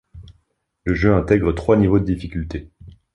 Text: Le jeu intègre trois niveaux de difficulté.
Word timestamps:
Le 0.83 0.95
jeu 0.95 1.13
intègre 1.13 1.51
trois 1.51 1.77
niveaux 1.77 1.99
de 1.99 2.05
difficulté. 2.05 2.71